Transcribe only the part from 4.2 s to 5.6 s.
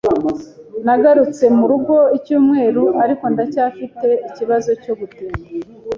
ikibazo cyo gutinda.